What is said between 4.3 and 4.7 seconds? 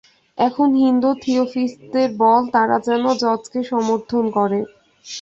করে।